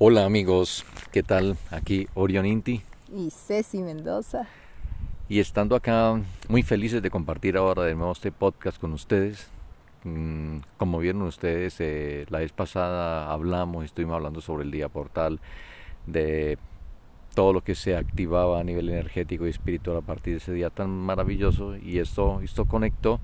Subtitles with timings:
[0.00, 1.56] Hola amigos, ¿qué tal?
[1.72, 2.82] Aquí Orion Inti.
[3.12, 4.46] Y Ceci Mendoza.
[5.28, 9.48] Y estando acá muy felices de compartir ahora de nuevo este podcast con ustedes.
[10.04, 15.40] Mm, como vieron ustedes, eh, la vez pasada hablamos, estuvimos hablando sobre el día portal,
[16.06, 16.58] de
[17.34, 20.70] todo lo que se activaba a nivel energético y espiritual a partir de ese día
[20.70, 23.18] tan maravilloso y esto, esto conectó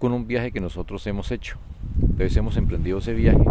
[0.00, 1.56] con un viaje que nosotros hemos hecho.
[2.02, 3.44] Entonces hemos emprendido ese viaje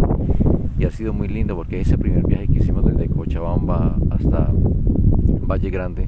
[0.79, 5.69] y ha sido muy lindo porque ese primer viaje que hicimos desde Cochabamba hasta Valle
[5.69, 6.07] Grande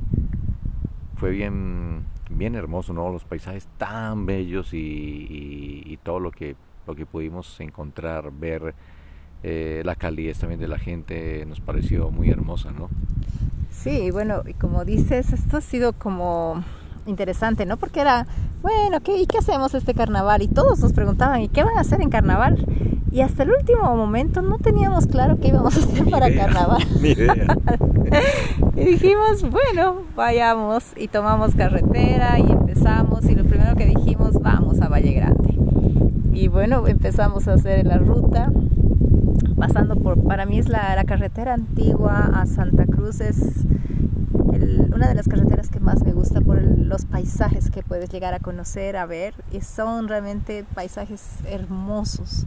[1.17, 3.11] fue bien, bien hermoso, ¿no?
[3.11, 6.55] Los paisajes tan bellos y, todo lo que,
[6.87, 8.73] lo que pudimos encontrar, ver,
[9.43, 12.89] eh, la calidez también de la gente nos pareció muy hermosa, ¿no?
[13.69, 16.63] Sí, bueno, y como dices, esto ha sido como
[17.05, 17.77] interesante, ¿no?
[17.77, 18.27] Porque era,
[18.61, 20.41] bueno, ¿qué, ¿y qué hacemos este carnaval?
[20.41, 22.65] Y todos nos preguntaban, ¿y qué van a hacer en carnaval?
[23.11, 26.81] Y hasta el último momento no teníamos claro qué íbamos a hacer para carnaval.
[28.75, 34.81] y dijimos, bueno, vayamos y tomamos carretera y empezamos y lo primero que dijimos, vamos
[34.81, 35.57] a Valle Grande.
[36.33, 38.51] Y bueno, empezamos a hacer la ruta,
[39.57, 43.65] pasando por, para mí es la, la carretera antigua a Santa Cruz, es
[44.93, 48.39] una de las carreteras que más me gusta por los paisajes que puedes llegar a
[48.39, 52.45] conocer, a ver, y son realmente paisajes hermosos.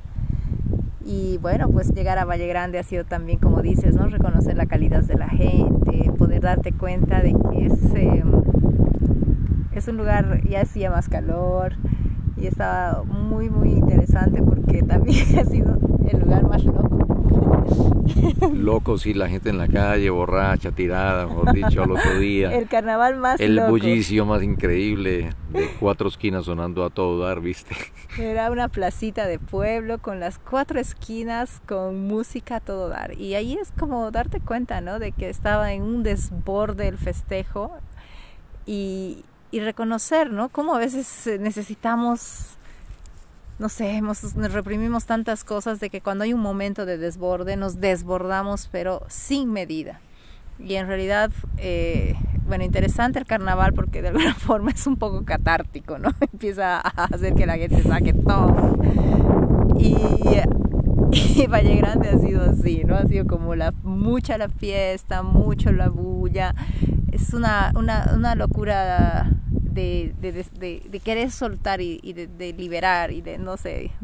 [1.05, 4.06] Y bueno, pues llegar a Valle Grande ha sido también, como dices, ¿no?
[4.06, 8.42] Reconocer la calidad de la gente, poder darte cuenta de que es, em,
[9.72, 11.75] es un lugar, ya hacía más calor
[12.37, 17.03] y estaba muy, muy interesante porque también ha sido el lugar más loco
[18.53, 22.55] Loco, sí, la gente en la calle, borracha, tirada, mejor dicho, al otro día.
[22.55, 27.75] El carnaval más El bullicio más increíble, de cuatro esquinas sonando a todo dar, ¿viste?
[28.19, 33.19] Era una placita de pueblo con las cuatro esquinas con música a todo dar.
[33.19, 34.98] Y ahí es como darte cuenta, ¿no?
[34.98, 37.72] De que estaba en un desborde el festejo
[38.67, 40.49] y, y reconocer, ¿no?
[40.49, 42.56] Cómo a veces necesitamos
[43.59, 47.81] no sé, nos reprimimos tantas cosas de que cuando hay un momento de desborde nos
[47.81, 50.00] desbordamos, pero sin medida.
[50.59, 52.15] Y en realidad, eh,
[52.47, 56.10] bueno, interesante el carnaval porque de alguna forma es un poco catártico, ¿no?
[56.32, 58.78] Empieza a hacer que la gente saque todo.
[59.78, 59.97] Y,
[61.41, 62.97] y Valle Grande ha sido así, ¿no?
[62.97, 66.54] Ha sido como la, mucha la fiesta, mucho la bulla.
[67.12, 69.31] Es una, una, una locura
[69.74, 73.90] de, de, de, querer soltar y, de, liberar y de no sé.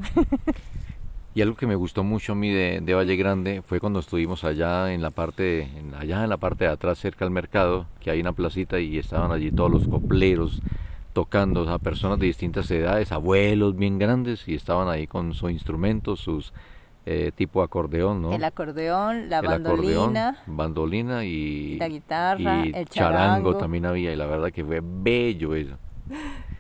[1.33, 4.93] Y algo que me gustó mucho a mí de, Valle Grande fue cuando estuvimos allá
[4.93, 8.21] en la parte, en, allá en la parte de atrás cerca al mercado, que hay
[8.21, 10.61] una placita y estaban allí todos los copleros
[11.13, 16.19] tocando a personas de distintas edades, abuelos bien grandes y estaban ahí con sus instrumentos,
[16.19, 16.53] sus
[17.07, 18.33] eh, tipo acordeón, ¿no?
[18.33, 20.39] El acordeón, la bandolina.
[20.47, 23.57] bandolina y la guitarra, el charango.
[23.57, 25.77] también había y la verdad que fue bello eso.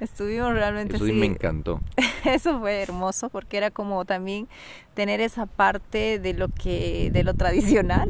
[0.00, 1.80] Estuvimos realmente Eso sí me encantó.
[2.24, 4.48] Eso fue hermoso porque era como también
[4.94, 8.08] tener esa parte de lo que de lo tradicional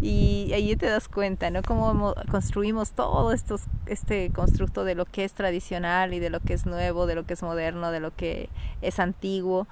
[0.00, 1.62] y ahí te das cuenta, ¿no?
[1.62, 6.54] Cómo construimos todo estos, este constructo de lo que es tradicional y de lo que
[6.54, 8.48] es nuevo, de lo que es moderno, de lo que
[8.80, 9.66] es antiguo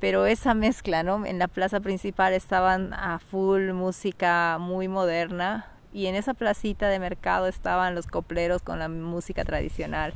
[0.00, 1.24] pero esa mezcla, ¿no?
[1.26, 6.98] En la plaza principal estaban a full música muy moderna y en esa placita de
[6.98, 10.14] mercado estaban los copleros con la música tradicional.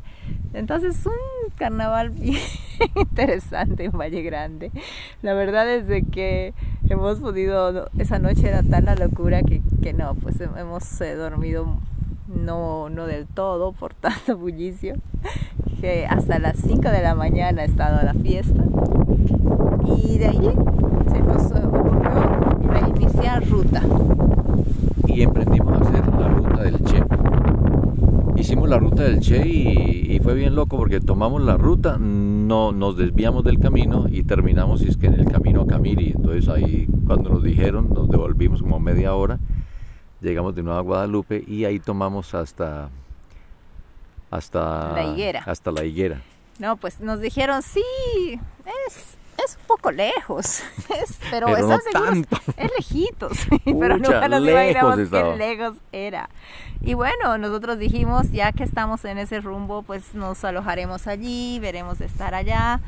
[0.55, 2.39] Entonces, un carnaval bien
[2.95, 4.71] interesante en Valle Grande.
[5.23, 6.55] La verdad es de que
[6.89, 11.79] hemos podido, esa noche era tan la locura que, que no, pues hemos eh, dormido
[12.29, 14.95] no, no del todo por tanto bullicio,
[15.81, 18.63] que hasta las 5 de la mañana ha estado la fiesta
[19.87, 20.51] y de ahí
[21.11, 23.83] se nos ocurrió reiniciar ruta.
[25.07, 27.03] Y emprendimos a hacer la ruta del Che.
[28.37, 32.97] Hicimos la ruta del Che y, fue bien loco porque tomamos la ruta, no nos
[32.97, 36.13] desviamos del camino y terminamos es que en el camino a Camiri.
[36.15, 39.41] Entonces ahí cuando nos dijeron nos devolvimos como media hora,
[40.21, 42.89] llegamos de nuevo a Guadalupe y ahí tomamos hasta
[44.31, 45.43] hasta la higuera.
[45.45, 46.23] Hasta la higuera.
[46.59, 47.83] No, pues nos dijeron, sí,
[48.87, 50.63] es es un poco lejos,
[51.03, 52.37] es, pero, pero no tanto.
[52.57, 56.29] es lejitos, pero nunca nos imaginamos qué lejos era.
[56.81, 61.99] Y bueno, nosotros dijimos, ya que estamos en ese rumbo, pues nos alojaremos allí, veremos
[61.99, 62.81] de estar allá.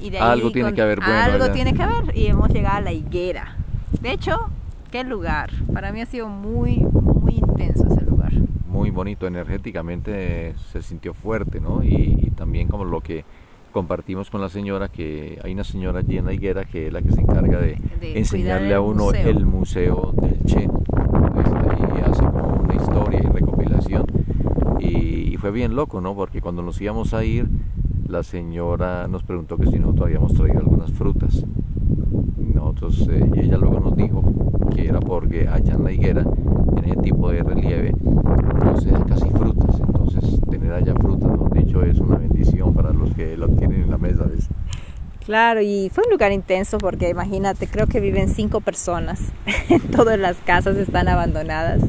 [0.00, 2.80] Y de algo tiene que haber bueno Algo tiene que haber y hemos llegado a
[2.80, 3.56] la higuera.
[4.00, 4.50] De hecho,
[4.90, 5.50] qué lugar.
[5.72, 8.32] Para mí ha sido muy, muy intenso ese lugar.
[8.66, 11.82] Muy bonito, energéticamente se sintió fuerte, ¿no?
[11.82, 13.24] y también como lo que
[13.76, 17.02] compartimos con la señora que hay una señora allí en la higuera que es la
[17.02, 19.28] que se encarga de, De enseñarle a uno museo.
[19.28, 20.62] el museo del Che.
[20.62, 24.06] Entonces, ahí hace como una historia y recopilación.
[24.80, 26.14] Y, y fue bien loco, ¿no?
[26.14, 27.50] Porque cuando nos íbamos a ir,
[28.08, 31.44] la señora nos preguntó que si nosotros habíamos traído algunas frutas.
[32.54, 34.22] Nosotros, eh, y ella luego nos dijo
[34.74, 36.24] que era porque allá en la higuera,
[36.78, 39.82] en ese tipo de relieve, no se da casi frutas.
[40.06, 41.48] Entonces, tener allá frutas, ¿no?
[41.48, 44.24] de hecho, es una bendición para los que lo tienen en la mesa.
[44.24, 44.48] ¿ves?
[45.24, 49.20] Claro, y fue un lugar intenso porque imagínate, creo que viven cinco personas.
[49.96, 51.82] Todas las casas están abandonadas.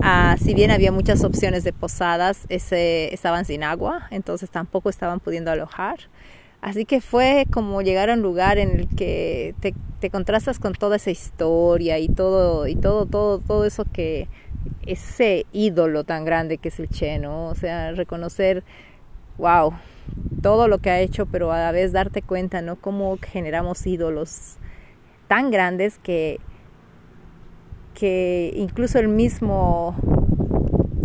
[0.00, 5.50] Ah, si bien había muchas opciones de posadas, estaban sin agua, entonces tampoco estaban pudiendo
[5.50, 5.98] alojar.
[6.60, 10.72] Así que fue como llegar a un lugar en el que te, te contrastas con
[10.72, 14.28] toda esa historia y todo, y todo, todo, todo eso que
[14.86, 17.46] ese ídolo tan grande que es el Che, ¿no?
[17.46, 18.64] O sea, reconocer,
[19.36, 19.74] wow,
[20.42, 22.76] todo lo que ha hecho, pero a la vez darte cuenta, ¿no?
[22.76, 24.56] Cómo generamos ídolos
[25.26, 26.40] tan grandes que,
[27.94, 29.94] que incluso el mismo,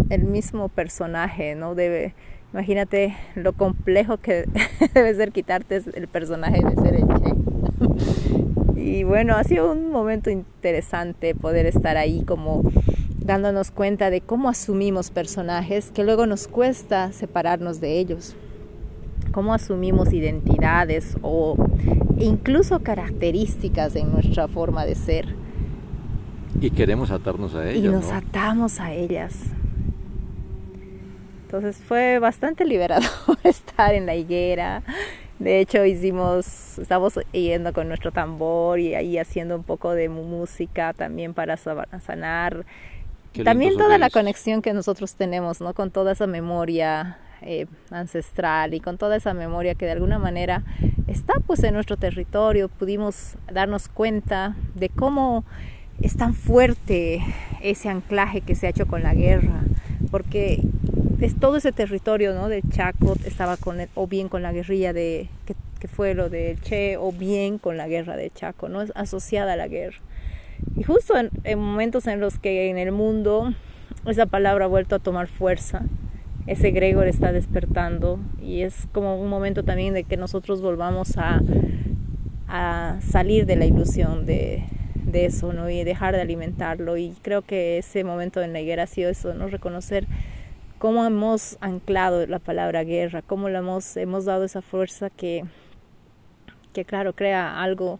[0.09, 1.75] el mismo personaje, ¿no?
[1.75, 2.13] Debe,
[2.53, 4.45] imagínate lo complejo que
[4.93, 7.33] debe ser quitarte el personaje de ser el Che.
[8.75, 12.63] Y bueno, ha sido un momento interesante poder estar ahí como
[13.23, 18.35] dándonos cuenta de cómo asumimos personajes que luego nos cuesta separarnos de ellos
[19.33, 21.57] cómo asumimos identidades o
[22.19, 25.35] incluso características en nuestra forma de ser.
[26.61, 27.83] Y queremos atarnos a ellas.
[27.83, 28.13] y nos ¿no?
[28.13, 29.35] atamos a ellas.
[31.45, 33.09] Entonces fue bastante liberador
[33.43, 34.83] estar en la higuera.
[35.39, 40.93] De hecho, hicimos, estamos yendo con nuestro tambor y ahí haciendo un poco de música
[40.93, 42.65] también para sanar.
[43.33, 45.73] Qué También toda la conexión que nosotros tenemos, ¿no?
[45.73, 50.63] Con toda esa memoria eh, ancestral y con toda esa memoria que de alguna manera
[51.07, 52.69] está pues en nuestro territorio.
[52.69, 55.43] Pudimos darnos cuenta de cómo
[56.01, 57.21] es tan fuerte
[57.61, 59.61] ese anclaje que se ha hecho con la guerra,
[60.11, 60.61] porque
[61.19, 62.49] es todo ese territorio ¿no?
[62.49, 66.29] del Chaco estaba con el- o bien con la guerrilla de que, que fue lo
[66.29, 69.97] del Che o bien con la guerra de Chaco, no es asociada a la guerra.
[70.75, 73.53] Y justo en, en momentos en los que en el mundo
[74.05, 75.83] esa palabra ha vuelto a tomar fuerza,
[76.47, 81.41] ese Gregor está despertando y es como un momento también de que nosotros volvamos a,
[82.47, 84.65] a salir de la ilusión de,
[85.05, 85.69] de eso, ¿no?
[85.69, 86.97] Y dejar de alimentarlo.
[86.97, 89.47] Y creo que ese momento en la higuera ha sido eso, ¿no?
[89.47, 90.05] Reconocer
[90.79, 95.45] cómo hemos anclado la palabra guerra, cómo la hemos, hemos dado esa fuerza que,
[96.73, 97.99] que, claro, crea algo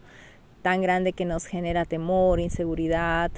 [0.64, 3.30] tan grande que nos genera temor, inseguridad,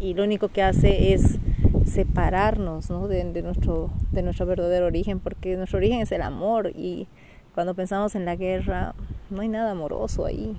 [0.00, 1.38] y lo único que hace es
[1.84, 3.06] separarnos ¿no?
[3.06, 7.06] de, nuestro, de nuestro verdadero origen, porque nuestro origen es el amor, y
[7.54, 8.94] cuando pensamos en la guerra,
[9.28, 10.56] no hay nada amoroso ahí.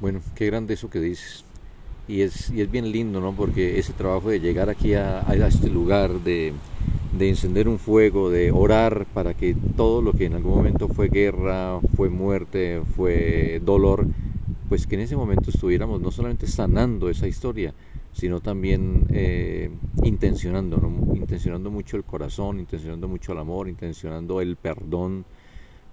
[0.00, 1.44] Bueno, qué grande eso que dices.
[2.08, 3.32] Y es, y es bien lindo, ¿no?
[3.32, 6.54] Porque ese trabajo de llegar aquí a este lugar, de,
[7.12, 11.08] de encender un fuego, de orar para que todo lo que en algún momento fue
[11.08, 14.06] guerra, fue muerte, fue dolor,
[14.68, 17.74] pues que en ese momento estuviéramos no solamente sanando esa historia,
[18.12, 19.70] sino también eh,
[20.04, 21.14] intencionando, ¿no?
[21.14, 25.24] intencionando mucho el corazón, intencionando mucho el amor, intencionando el perdón,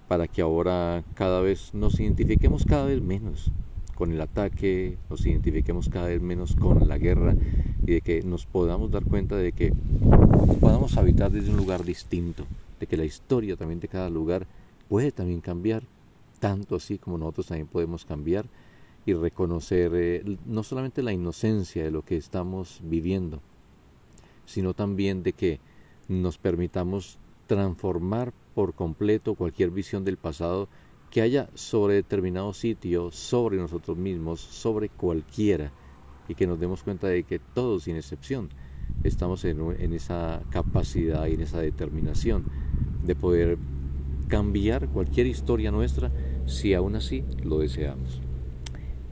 [0.06, 3.50] para que ahora cada vez nos identifiquemos cada vez menos
[3.98, 7.34] con el ataque, nos identifiquemos cada vez menos con la guerra
[7.84, 9.72] y de que nos podamos dar cuenta de que
[10.60, 12.44] podamos habitar desde un lugar distinto,
[12.78, 14.46] de que la historia también de cada lugar
[14.88, 15.82] puede también cambiar,
[16.38, 18.46] tanto así como nosotros también podemos cambiar
[19.04, 23.40] y reconocer eh, no solamente la inocencia de lo que estamos viviendo,
[24.46, 25.58] sino también de que
[26.06, 27.18] nos permitamos
[27.48, 30.68] transformar por completo cualquier visión del pasado
[31.10, 35.72] que haya sobre determinado sitio, sobre nosotros mismos, sobre cualquiera,
[36.28, 38.50] y que nos demos cuenta de que todos, sin excepción,
[39.04, 42.44] estamos en, esa capacidad y en esa determinación
[43.04, 43.58] de poder
[44.28, 46.10] cambiar cualquier historia nuestra
[46.46, 48.20] si aún así lo deseamos.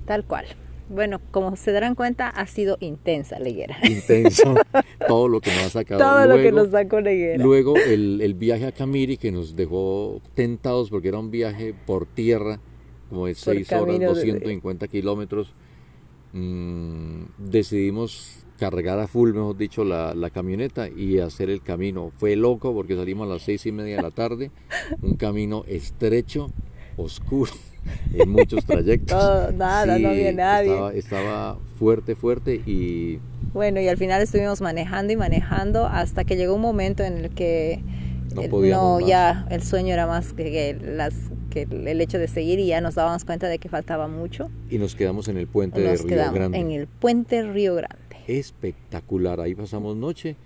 [0.04, 0.46] Tal cual.
[0.88, 3.76] Bueno, como se darán cuenta, ha sido intensa la higuera.
[3.82, 4.54] Intenso.
[5.08, 6.00] todo lo que nos ha sacado.
[6.00, 7.42] Todo luego, lo que nos sacó la higuera.
[7.42, 12.06] Luego el, el, viaje a Camiri que nos dejó tentados porque era un viaje por
[12.06, 12.60] tierra,
[13.08, 14.90] como de 6 horas, 250 de...
[14.90, 15.54] kilómetros.
[16.32, 22.12] Mm, decidimos cargar a full, mejor dicho, la, la, camioneta y hacer el camino.
[22.16, 24.50] Fue loco porque salimos a las seis y media de la tarde,
[25.02, 26.48] un camino estrecho,
[26.96, 27.52] oscuro
[28.14, 29.54] en muchos trayectos.
[29.54, 30.70] Nada, sí, no había nadie.
[30.70, 33.18] Estaba, estaba, fuerte, fuerte y...
[33.52, 37.30] Bueno, y al final estuvimos manejando y manejando hasta que llegó un momento en el
[37.30, 37.80] que
[38.34, 41.14] No, podíamos ya el sueño era más que, que las,
[41.50, 44.50] que el hecho de seguir y ya nos dábamos cuenta de que faltaba mucho.
[44.70, 46.58] Y nos quedamos en el puente Y de nos Río quedamos Grande.
[46.58, 47.96] en el puente Río Grande.
[48.26, 49.40] Espectacular.
[49.40, 50.36] Ahí pasamos noche.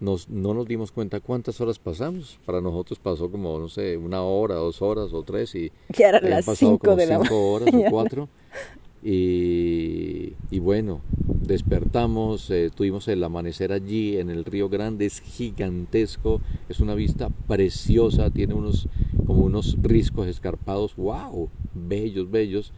[0.00, 2.38] Nos, no nos dimos cuenta cuántas horas pasamos.
[2.44, 5.54] Para nosotros pasó como, no sé, una hora, dos horas o tres.
[5.54, 8.28] Y Ya eran las pasado 5 como de la cinco horas o cuatro.
[9.02, 11.00] Y, y bueno,
[11.48, 17.30] despertamos, eh, tuvimos el amanecer allí en el Río Grande, es gigantesco, es una vista
[17.46, 18.88] preciosa, tiene unos
[19.26, 22.72] como unos riscos escarpados, wow, bellos, bellos.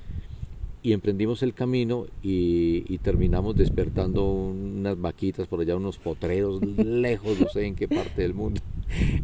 [0.82, 7.38] Y emprendimos el camino y, y terminamos despertando unas vaquitas por allá, unos potreros lejos,
[7.38, 8.60] no sé en qué parte del mundo.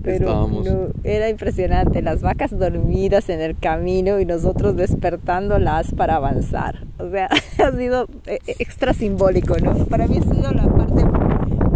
[0.02, 6.16] Pero Estábamos no, era impresionante, las vacas dormidas en el camino y nosotros despertándolas para
[6.16, 6.86] avanzar.
[6.98, 7.28] O sea,
[7.64, 9.74] ha sido eh, extra simbólico, ¿no?
[9.86, 11.02] Para mí ha sido la parte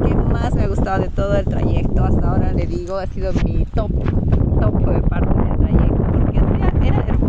[0.06, 2.04] que más me ha gustado de todo el trayecto.
[2.04, 3.90] Hasta ahora le digo, ha sido mi top,
[4.60, 7.19] top de parte del trayecto, porque era, era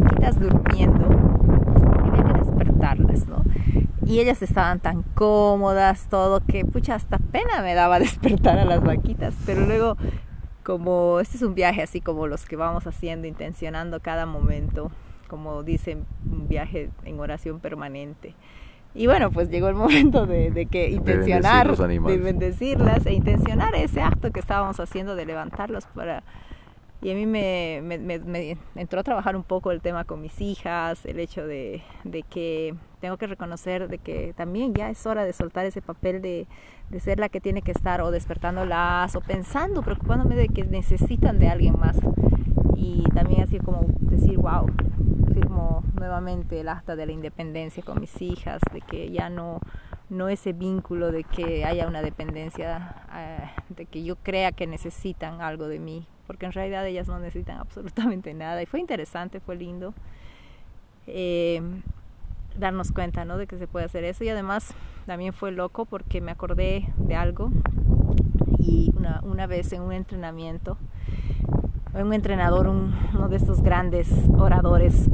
[0.00, 1.06] vaquitas durmiendo
[2.02, 3.44] había que despertarlas, ¿no?
[4.04, 8.82] Y ellas estaban tan cómodas, todo, que pucha, hasta pena me daba despertar a las
[8.82, 9.34] vaquitas.
[9.46, 9.96] Pero luego,
[10.62, 14.90] como este es un viaje así como los que vamos haciendo, intencionando cada momento,
[15.28, 18.34] como dicen, un viaje en oración permanente.
[18.96, 22.18] Y bueno, pues llegó el momento de, de que intencionar, los animales.
[22.18, 26.22] de bendecirlas e intencionar ese acto que estábamos haciendo de levantarlos para...
[27.02, 31.04] Y a mí me, me, entró a trabajar un poco el tema con mis hijas,
[31.04, 31.82] el hecho de,
[32.30, 36.46] que tengo que reconocer de que también ya es hora de soltar ese papel de,
[36.88, 41.38] de ser la que tiene que estar o despertándolas o pensando, preocupándome de que necesitan
[41.38, 41.98] de alguien más.
[42.74, 44.66] Y también así como decir, wow,
[45.34, 49.60] firmo nuevamente el acta de la independencia con mis hijas, de que ya no,
[50.08, 55.40] no ese vínculo de que haya una dependencia, eh, de que yo crea que necesitan
[55.40, 58.62] algo de mí, porque en realidad ellas no necesitan absolutamente nada.
[58.62, 59.94] Y fue interesante, fue lindo
[61.06, 61.60] eh,
[62.58, 63.36] darnos cuenta ¿no?
[63.38, 64.24] de que se puede hacer eso.
[64.24, 64.74] Y además
[65.06, 67.50] también fue loco porque me acordé de algo
[68.58, 70.78] y una, una vez en un entrenamiento,
[71.92, 75.08] un entrenador, un- uno de estos grandes oradores,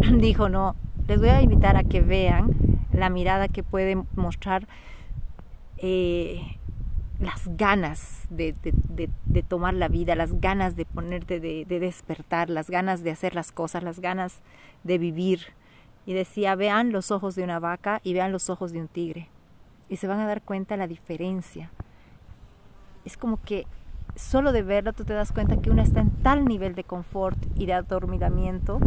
[0.18, 0.74] dijo, no,
[1.06, 2.52] les voy a invitar a que vean
[2.92, 4.66] la mirada que puede mostrar
[5.78, 6.40] eh,
[7.24, 8.54] las ganas de,
[9.48, 13.52] tomar la vida, las ganas de ponerte, de, de despertar, las ganas de hacer las
[13.52, 14.40] cosas, las ganas
[14.82, 15.40] de vivir.
[16.06, 19.28] Y decía, vean los ojos de una vaca y vean los ojos de un tigre.
[19.88, 21.70] Y se van a dar cuenta la diferencia.
[23.04, 23.66] Es como que
[24.16, 27.38] solo de verlo tú te das cuenta que una está en tal nivel de confort
[27.56, 28.78] y de adormilamiento,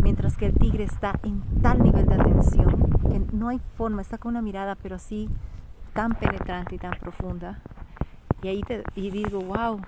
[0.00, 4.18] mientras que el tigre está en tal nivel de atención que no hay forma, está
[4.18, 5.28] con una mirada pero así
[5.92, 7.60] tan penetrante y tan profunda.
[8.42, 9.80] Y ahí te, y digo, wow.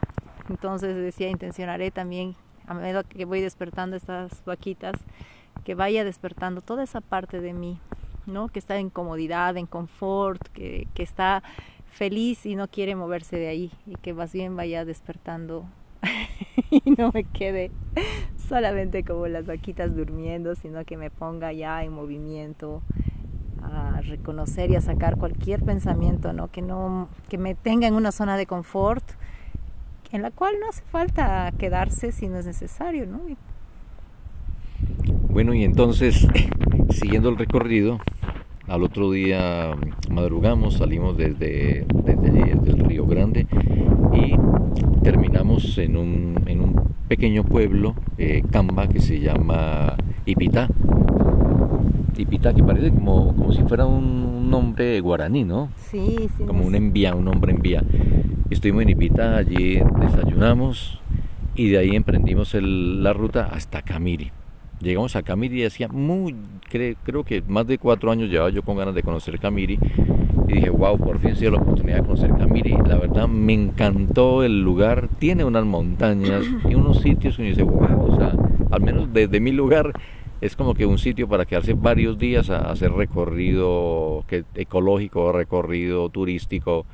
[0.49, 4.95] Entonces decía, intencionaré también, a medida que voy despertando estas vaquitas,
[5.65, 7.79] que vaya despertando toda esa parte de mí,
[8.27, 8.49] ¿no?
[8.49, 11.43] Que está en comodidad, en confort, que, que está
[11.91, 15.65] feliz y no quiere moverse de ahí y que más bien vaya despertando
[16.71, 17.71] y no me quede
[18.49, 22.83] solamente como las vaquitas durmiendo, sino que me ponga ya en movimiento
[24.05, 26.49] reconocer y a sacar cualquier pensamiento, ¿no?
[26.51, 29.05] Que no que me tenga en una zona de confort
[30.13, 33.21] en la cual no hace falta quedarse si no es necesario, ¿no?
[35.29, 36.29] Bueno, y entonces,
[36.91, 37.99] siguiendo el recorrido,
[38.69, 39.73] al otro día
[40.09, 43.49] madrugamos, salimos desde, desde el Río Grande
[44.13, 44.37] y
[45.03, 49.97] terminamos en un, en un pequeño pueblo, eh, Camba, que se llama
[50.27, 50.69] Ipitá.
[52.23, 55.69] Ipitá, que parece como, como si fuera un, un nombre guaraní, ¿no?
[55.91, 56.45] Sí, sí.
[56.45, 57.83] como un envía, un hombre envía.
[58.51, 61.01] Estuvimos en Ipita, allí desayunamos
[61.57, 64.31] y de ahí emprendimos el- la ruta hasta Camiri.
[64.81, 66.35] Llegamos a Camiri y hacía muy,
[66.71, 69.79] cre- creo que más de cuatro años llevaba yo con ganas de conocer Camiri
[70.49, 72.77] y dije, wow, por fin se dio la oportunidad de conocer Camiri.
[72.87, 77.63] La verdad me encantó el lugar, tiene unas montañas y unos sitios que uno dice,
[77.63, 78.35] wow, o sea,
[78.71, 79.93] al menos desde mi lugar
[80.45, 86.11] es como que un sitio para quedarse varios días a hacer recorrido que, ecológico, recorrido
[86.11, 86.85] turístico,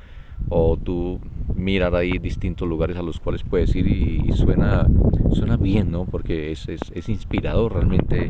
[0.47, 1.19] o tú
[1.53, 4.87] mirar ahí distintos lugares a los cuales puedes ir y, suena,
[5.33, 6.05] suena bien, ¿no?
[6.05, 8.29] Porque es, es, inspirador realmente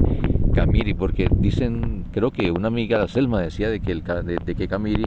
[0.55, 5.05] Camiri, porque dicen, creo que una amiga, Selma, decía de que, de, de que Camiri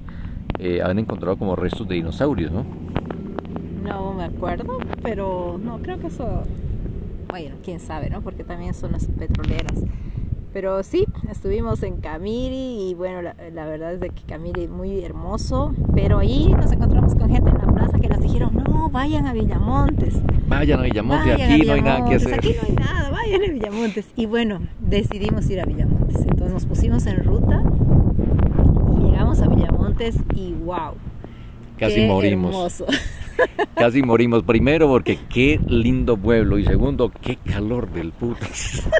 [0.60, 2.64] eh, han encontrado como restos de dinosaurios, ¿no?
[3.82, 6.44] No me acuerdo, pero no, creo que eso,
[7.28, 8.22] bueno, quién sabe, ¿no?
[8.22, 9.78] Porque también son las petroleras.
[10.52, 14.70] Pero sí, estuvimos en Camiri y bueno, la, la verdad es de que Camiri es
[14.70, 18.88] muy hermoso, pero ahí nos encontramos con gente en la plaza que nos dijeron no,
[18.88, 20.14] vayan a Villamontes.
[20.46, 22.34] Vayan a Villamontes, aquí no hay nada que hacer.
[22.34, 24.06] Aquí no hay nada, vayan a Villamontes.
[24.14, 26.18] Y bueno, decidimos ir a Villamontes.
[26.18, 27.62] Entonces nos pusimos en ruta
[28.96, 30.94] y llegamos a Villamontes y wow.
[31.78, 32.54] Casi qué morimos.
[32.80, 32.86] hermoso.
[33.76, 34.42] Casi morimos.
[34.44, 36.58] Primero porque qué lindo pueblo.
[36.58, 38.46] Y segundo, qué calor del puto.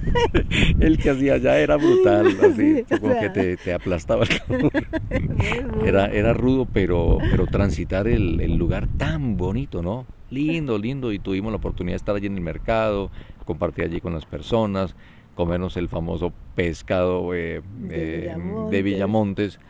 [0.81, 2.27] El que hacía allá era brutal.
[2.43, 3.21] Así, Sí, como sea.
[3.21, 4.73] que te, te aplastaba el calor.
[5.85, 10.07] Era, era rudo, pero, pero transitar el, el lugar tan bonito, ¿no?
[10.31, 11.13] Lindo, lindo.
[11.13, 13.11] Y tuvimos la oportunidad de estar allí en el mercado,
[13.45, 14.97] compartir allí con las personas,
[15.35, 18.71] comernos el famoso pescado eh, De eh, Villamontes.
[18.71, 19.61] de Villamontes,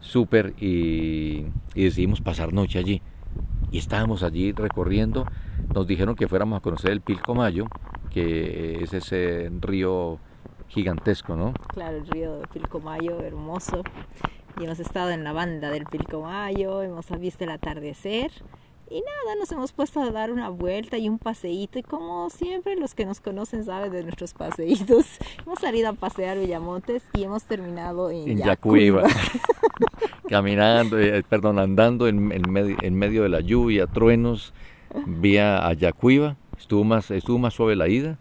[0.00, 3.02] súper, y, y decidimos pasar noche allí.
[3.70, 5.26] Y estábamos allí recorriendo,
[5.74, 7.66] nos dijeron que fuéramos a conocer el Pilcomayo,
[8.10, 10.18] que es ese río
[10.68, 11.52] gigantesco, ¿no?
[11.74, 13.82] Claro, el río Pilcomayo, hermoso.
[14.60, 18.32] Y hemos estado en la banda del Pilcomayo, hemos visto el atardecer.
[18.90, 21.78] Y nada, nos hemos puesto a dar una vuelta y un paseíto.
[21.78, 25.06] Y como siempre, los que nos conocen saben de nuestros paseítos.
[25.44, 29.04] Hemos salido a pasear Villamontes y hemos terminado en, en Yacuiba.
[30.28, 34.52] Caminando, eh, perdón, andando en, en medio, en medio de la lluvia, truenos,
[35.06, 38.18] vía a Yacuiba, estuvo más, estuvo más suave la ida,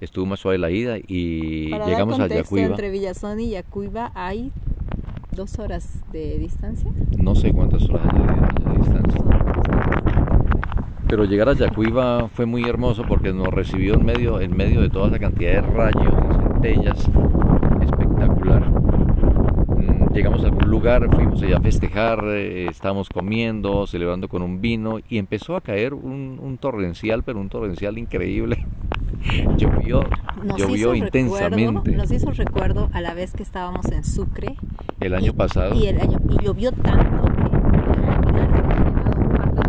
[0.00, 4.12] estuvo más suave la ida y Para llegamos dar a Yacuiba, entre Villazón y Yacuiba
[4.14, 4.50] hay
[5.34, 6.90] dos horas de distancia.
[7.18, 9.20] no sé cuántas horas de, de distancia,
[11.08, 14.88] pero llegar a Yacuiba fue muy hermoso porque nos recibió en medio, en medio de
[14.90, 17.10] toda esa cantidad de rayos y centellas,
[17.82, 18.68] espectacular.
[18.70, 24.60] Mm, Llegamos a algún lugar, fuimos allá a festejar, eh, estábamos comiendo, celebrando con un
[24.60, 28.64] vino y empezó a caer un, un torrencial, pero un torrencial increíble.
[29.56, 30.04] llovió,
[30.42, 34.56] Nos llovió intensamente Recuerdo, nos hizo recuerdo a la vez que estábamos en Sucre
[35.00, 35.74] el año y- pasado.
[35.74, 38.40] Y, el año, y llovió tanto que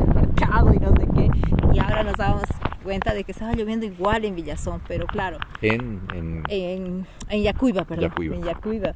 [0.01, 1.29] al mercado y no sé qué.
[1.73, 2.43] Y ahora nos damos
[2.83, 7.83] cuenta de que estaba lloviendo igual en Villazón, pero claro, En, en- en, en Yacuiba,
[7.85, 8.09] perdón.
[8.09, 8.35] Yacuiba.
[8.35, 8.93] En Yacuiba.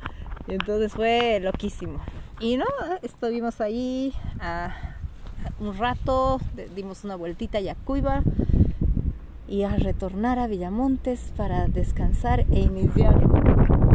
[0.48, 2.00] Y entonces fue loquísimo.
[2.40, 2.66] Y no,
[3.02, 4.74] estuvimos ahí ah,
[5.60, 6.40] un rato,
[6.76, 8.22] dimos una vueltita a Yacuiba
[9.50, 13.20] y a retornar a Villamontes para descansar e iniciar.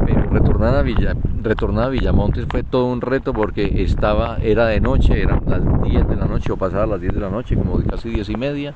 [0.04, 4.80] Pero retornar a, Villa, retornar a Villamontes fue todo un reto porque estaba, era de
[4.80, 7.78] noche, eran las 10 de la noche o pasadas las 10 de la noche, como
[7.84, 8.74] casi 10 y media.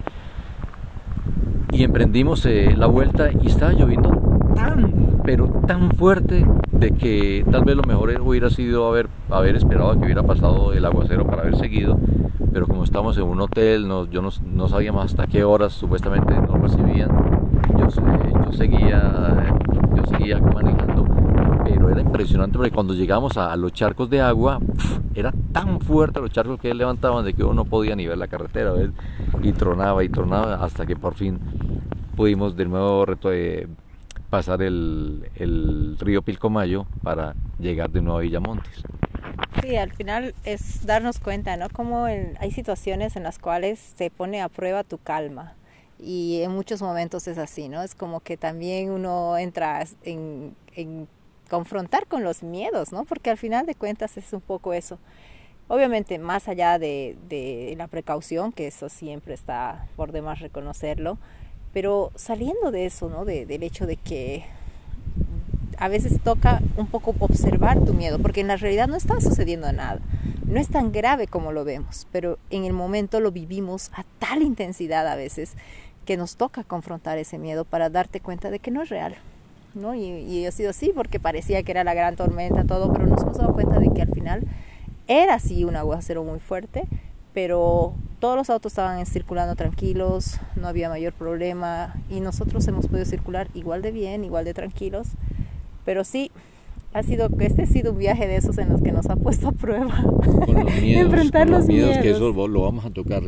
[1.73, 4.11] Y emprendimos eh, la vuelta y estaba lloviendo
[4.55, 9.91] tan, pero tan fuerte de que tal vez lo mejor hubiera sido haber, haber esperado
[9.91, 11.99] a que hubiera pasado el aguacero para haber seguido.
[12.51, 16.33] Pero como estamos en un hotel, no, yo no, no sabíamos hasta qué horas supuestamente
[16.35, 17.11] nos recibían.
[17.79, 17.89] Yo,
[18.43, 19.55] yo seguía,
[19.95, 21.05] yo seguía manejando,
[21.63, 24.61] pero era impresionante porque cuando llegamos a, a los charcos de agua,
[25.15, 28.29] era tan fuerte los charcos que levantaban de que uno no podía ni ver la
[28.29, 28.93] carretera, ¿ves?
[29.43, 31.39] y tronaba y tronaba hasta que por fin
[32.17, 33.69] pudimos de nuevo reto- eh,
[34.31, 38.83] pasar el, el río Pilcomayo para llegar de nuevo a Villamontes.
[39.63, 41.69] Sí, al final es darnos cuenta, ¿no?
[41.71, 45.55] Como en- hay situaciones en las cuales se pone a prueba tu calma.
[45.99, 47.83] Y en muchos momentos es así, ¿no?
[47.83, 51.09] Es como que también uno entra en, en
[51.51, 53.05] confrontar con los miedos, ¿no?
[53.05, 54.99] Porque al final de cuentas es un poco eso.
[55.67, 61.19] Obviamente, más allá de, de la precaución, que eso siempre está por demás reconocerlo,
[61.79, 63.25] pero saliendo de eso, ¿no?
[63.25, 64.45] De- del hecho de que
[65.77, 69.73] a veces toca un poco observar tu miedo, porque en la realidad no está sucediendo
[69.73, 70.01] nada.
[70.45, 74.43] No es tan grave como lo vemos, pero en el momento lo vivimos a tal
[74.43, 75.53] intensidad a veces
[76.05, 79.15] que nos toca confrontar ese miedo para darte cuenta de que no es real.
[79.75, 79.95] ¿no?
[79.95, 83.23] Y, y ha sido así porque parecía que era la gran tormenta, todo, pero nos
[83.23, 84.43] hemos dado cuenta de que al final
[85.07, 86.89] era sí un aguacero muy fuerte,
[87.39, 93.05] pero todos los autos estaban circulando tranquilos, no había mayor problema y nosotros hemos podido
[93.05, 95.07] circular igual de bien, igual de tranquilos,
[95.85, 96.33] pero sí
[96.93, 99.47] ha sido este ha sido un viaje de esos en los que nos ha puesto
[99.47, 100.03] a prueba
[100.47, 102.17] Con los miedos, enfrentar con los los miedos, que miedos.
[102.17, 103.23] eso lo vamos a tocar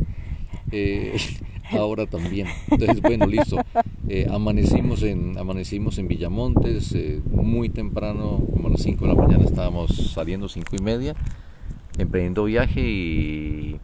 [0.73, 1.17] eh,
[1.71, 2.49] ahora también.
[2.69, 3.59] Entonces, bueno, listo.
[4.09, 9.23] Eh, amanecimos, en, amanecimos en Villamontes eh, muy temprano, como a las 5 de la
[9.23, 11.15] mañana estábamos saliendo, 5 y media,
[11.97, 13.81] emprendiendo viaje y,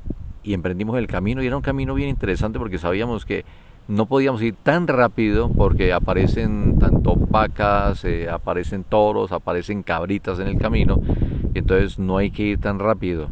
[0.47, 1.43] y emprendimos el camino.
[1.43, 3.45] Y era un camino bien interesante porque sabíamos que
[3.89, 10.49] no podíamos ir tan rápido porque aparecen tanto vacas, eh, aparecen toros, aparecen cabritas en
[10.49, 11.01] el camino,
[11.55, 13.29] entonces no hay que ir tan rápido.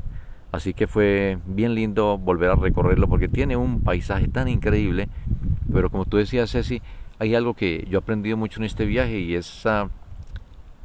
[0.52, 5.08] Así que fue bien lindo volver a recorrerlo porque tiene un paisaje tan increíble,
[5.72, 6.80] pero como tú decías Ceci,
[7.18, 9.88] hay algo que yo he aprendido mucho en este viaje y es a,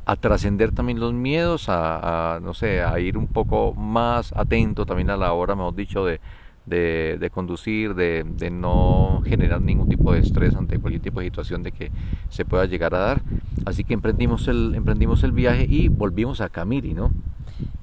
[0.09, 4.83] a trascender también los miedos, a, a, no sé, a ir un poco más atento
[4.87, 6.19] también a la hora, mejor dicho, de,
[6.65, 11.27] de, de conducir, de, de, no generar ningún tipo de estrés ante cualquier tipo de
[11.27, 11.91] situación de que
[12.29, 13.21] se pueda llegar a dar.
[13.67, 17.11] Así que emprendimos el, emprendimos el viaje y volvimos a Camiri, ¿no?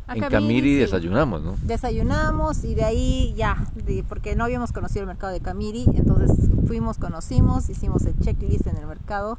[0.08, 0.74] en Camiri sí.
[0.76, 1.56] desayunamos, ¿no?
[1.62, 6.50] Desayunamos y de ahí ya, de, porque no habíamos conocido el mercado de Camiri, entonces
[6.66, 9.38] fuimos, conocimos, hicimos el checklist en el mercado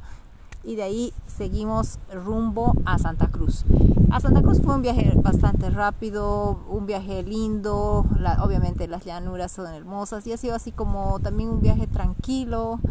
[0.68, 3.64] y de ahí seguimos rumbo a Santa Cruz.
[4.12, 8.06] A Santa Cruz fue un viaje bastante rápido, un viaje lindo,
[8.44, 12.82] obviamente las llanuras son hermosas y ha sido así como también un viaje tranquilo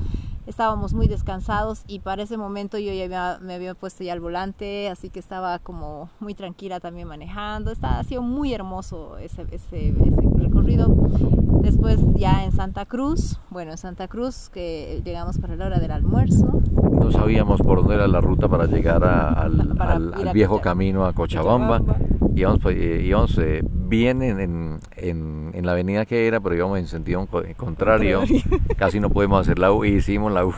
[0.47, 4.89] estábamos muy descansados y para ese momento yo ya me había puesto ya al volante,
[4.89, 7.71] así que estaba como muy tranquila también manejando.
[7.71, 10.89] Está, ha sido muy hermoso ese, ese, ese, recorrido.
[11.63, 15.91] Después ya en Santa Cruz, bueno, en Santa Cruz que llegamos para la hora del
[15.91, 16.63] almuerzo.
[16.73, 20.61] No sabíamos por dónde era la ruta para llegar a, al, para al, al viejo
[20.61, 21.81] camino a Cochabamba.
[21.81, 22.17] Cochabamba.
[22.37, 26.87] Íbamos, pues, íbamos eh, bien en, en, en, la avenida que era, pero íbamos en
[26.87, 28.25] sentido contrario.
[28.77, 30.55] Casi no podemos hacer la U y hicimos la U.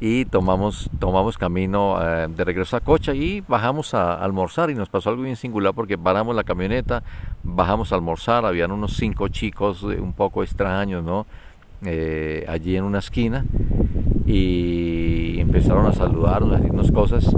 [0.00, 4.74] Y tomamos, tomamos camino eh, de regreso a Cocha y bajamos a, a, almorzar y
[4.74, 7.02] nos pasó algo bien singular porque paramos la camioneta,
[7.42, 11.26] bajamos a almorzar, habían unos cinco chicos un poco extraños, ¿no?
[11.82, 13.44] Eh, allí en una esquina
[14.26, 17.34] y empezaron a saludarnos, a decirnos cosas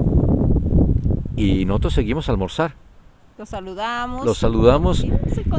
[1.37, 2.75] y nosotros seguimos a almorzar
[3.37, 4.25] los saludamos.
[4.25, 5.11] Los saludamos y,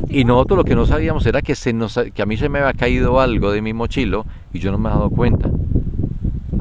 [0.08, 2.60] y, nosotros lo que no sabíamos era que, se nos, que a mí se me
[2.60, 5.50] había caído algo de mi mochilo y yo no me he dado cuenta.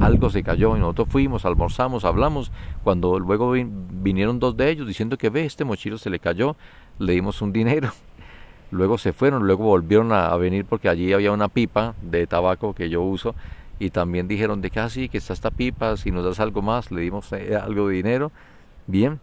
[0.00, 2.50] Algo se cayó y nosotros fuimos, almorzamos, hablamos.
[2.82, 6.56] Cuando luego vinieron dos de ellos diciendo que ve, este mochilo se le cayó,
[6.98, 7.90] le dimos un dinero.
[8.70, 12.74] Luego se fueron, luego volvieron a, a venir porque allí había una pipa de tabaco
[12.74, 13.36] que yo uso
[13.78, 16.62] y también dijeron de que así, ah, que está esta pipa, si nos das algo
[16.62, 18.32] más, le dimos eh, algo de dinero.
[18.86, 19.20] Bien,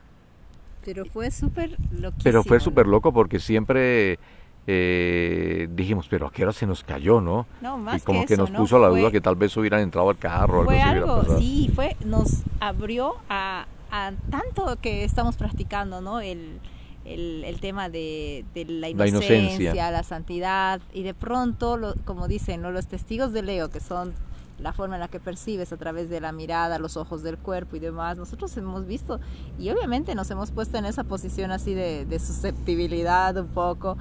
[0.84, 2.18] pero fue súper loco.
[2.24, 4.20] Pero fue súper loco porque siempre
[4.68, 7.48] eh, dijimos, pero a qué hora se nos cayó, ¿no?
[7.62, 8.60] No, más y como que, que eso, nos ¿no?
[8.60, 10.66] puso la fue, duda que tal vez hubieran entrado al carro.
[10.66, 16.20] Fue algo, algo sí, fue, nos abrió a, a, tanto que estamos practicando, ¿no?
[16.22, 16.60] El,
[17.06, 21.96] el, el tema de, de la, inocencia, la, inocencia, la santidad, y de pronto, lo,
[22.06, 22.72] como dicen, ¿no?
[22.72, 24.14] los testigos de Leo, que son
[24.62, 27.76] la forma en la que percibes a través de la mirada, los ojos del cuerpo
[27.76, 29.20] y demás, nosotros hemos visto
[29.58, 33.98] y obviamente nos hemos puesto en esa posición así de, de susceptibilidad un poco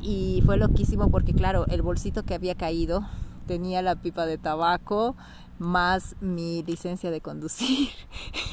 [0.00, 3.06] y fue loquísimo porque claro, el bolsito que había caído
[3.46, 5.16] tenía la pipa de tabaco
[5.58, 7.88] más mi licencia de conducir.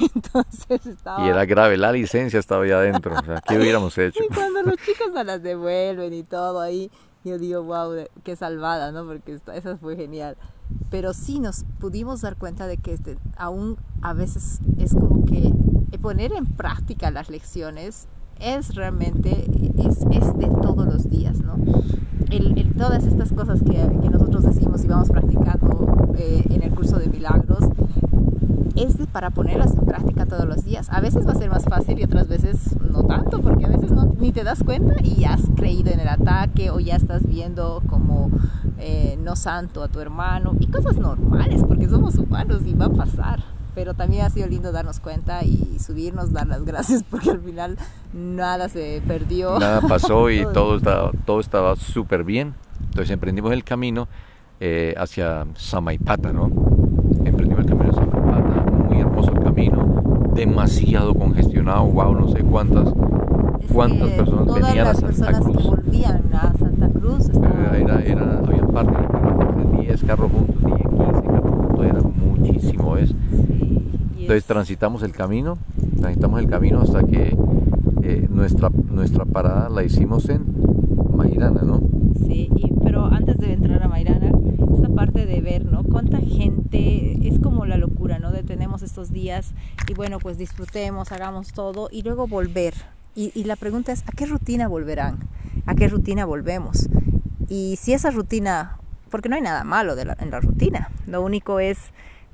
[0.14, 1.24] Entonces estaba...
[1.24, 3.14] Y era grave, la licencia estaba ahí adentro.
[3.14, 4.24] O sea, ¿qué hubiéramos hecho?
[4.24, 6.90] Y cuando los chicos se las devuelven y todo ahí,
[7.24, 9.06] yo digo, wow, qué salvada, ¿no?
[9.06, 10.36] Porque eso fue genial
[10.90, 15.52] pero sí nos pudimos dar cuenta de que este, aún a veces es como que
[16.00, 18.06] poner en práctica las lecciones
[18.38, 19.46] es realmente,
[19.78, 21.56] es, es de todos los días, ¿no?
[22.30, 26.70] El, el, todas estas cosas que, que, nosotros decimos y vamos practicando eh, en el
[26.70, 27.64] curso de milagros,
[28.76, 30.88] es de, para ponerlas en práctica todos los días.
[30.90, 33.90] A veces va a ser más fácil y otras veces no tanto, porque a veces
[33.90, 37.82] no, ni te das cuenta y has creído en el ataque o ya estás viendo
[37.88, 38.30] como
[38.78, 42.90] eh, no santo a tu hermano y cosas normales, porque somos humanos y va a
[42.90, 43.42] pasar.
[43.74, 47.76] Pero también ha sido lindo darnos cuenta y subirnos, dar las gracias, porque al final
[48.12, 49.58] nada se perdió.
[49.58, 52.54] Nada pasó y todo estaba, todo estaba súper bien.
[52.80, 54.08] Entonces emprendimos el camino
[54.60, 56.46] eh, hacia Samaipata, ¿no?
[57.24, 59.84] Emprendimos el camino hacia Samaipata, muy hermoso el camino,
[60.36, 62.92] demasiado congestionado, wow, no sé cuántas
[63.72, 65.56] cuántas personas venían a Santa Cruz.
[65.56, 67.28] que volvían a Santa Cruz
[67.74, 73.14] Era, era, había parte de 10 carros juntos, 10, 15 carros juntos, era muchísimo eso.
[73.30, 73.82] sí,
[74.20, 75.58] Entonces es- transitamos el camino,
[76.00, 77.36] transitamos el camino hasta que
[78.02, 80.42] eh, nuestra, nuestra parada la hicimos en
[81.16, 81.80] Mairana, ¿no?
[82.26, 84.30] Sí, y- pero antes de entrar a Mairana,
[84.96, 85.84] parte de ver, ¿no?
[85.84, 88.32] Cuánta gente, es como la locura, ¿no?
[88.32, 89.52] De tenemos estos días
[89.88, 92.74] y bueno, pues disfrutemos, hagamos todo y luego volver.
[93.14, 95.20] Y, la pregunta es, ¿a qué rutina volverán?
[95.64, 96.88] ¿A qué rutina volvemos?
[97.48, 98.78] Y si esa rutina,
[99.10, 101.78] porque no hay nada malo en la rutina, lo único es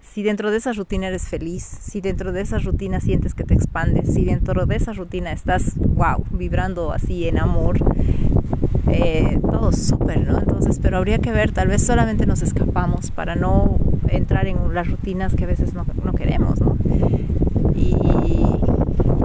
[0.02, 3.54] si dentro de esa rutina eres feliz, si dentro de esa rutina sientes que te
[3.54, 7.78] expandes, si dentro de esa rutina estás, wow, vibrando así en amor,
[8.92, 10.38] eh, todo súper, ¿no?
[10.38, 13.78] Entonces, pero habría que ver, tal vez solamente nos escapamos para no
[14.08, 16.76] entrar en las rutinas que a veces no, no queremos, ¿no?
[17.74, 17.96] Y,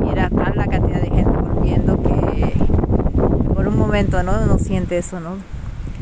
[0.06, 2.54] y era tal la cantidad de gente volviendo que
[3.54, 4.42] por un momento, ¿no?
[4.44, 5.36] Uno siente eso, ¿no?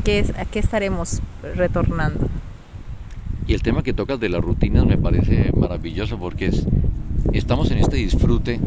[0.04, 1.20] ¿Qué es, ¿A qué estaremos
[1.56, 2.28] retornando?
[3.48, 6.66] Y el tema que tocas de las rutinas me parece maravilloso porque es,
[7.32, 8.60] estamos en este disfrute